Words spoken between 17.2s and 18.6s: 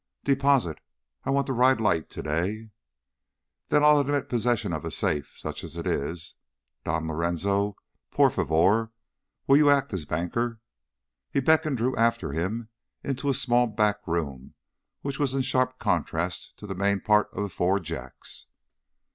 of the Four Jacks.